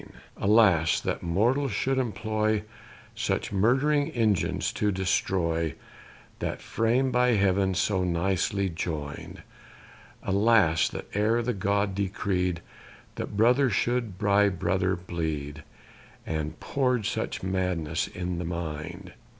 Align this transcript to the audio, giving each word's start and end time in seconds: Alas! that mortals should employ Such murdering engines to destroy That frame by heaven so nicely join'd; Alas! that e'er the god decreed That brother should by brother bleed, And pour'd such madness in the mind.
Alas! 0.37 0.99
that 0.99 1.21
mortals 1.21 1.71
should 1.71 1.99
employ 1.99 2.63
Such 3.13 3.51
murdering 3.51 4.09
engines 4.13 4.73
to 4.73 4.91
destroy 4.91 5.75
That 6.39 6.59
frame 6.59 7.11
by 7.11 7.33
heaven 7.33 7.75
so 7.75 8.03
nicely 8.03 8.67
join'd; 8.67 9.43
Alas! 10.23 10.89
that 10.89 11.05
e'er 11.15 11.43
the 11.43 11.53
god 11.53 11.93
decreed 11.93 12.61
That 13.13 13.37
brother 13.37 13.69
should 13.69 14.17
by 14.17 14.49
brother 14.49 14.95
bleed, 14.95 15.61
And 16.25 16.59
pour'd 16.59 17.05
such 17.05 17.43
madness 17.43 18.07
in 18.07 18.39
the 18.39 18.43
mind. 18.45 19.13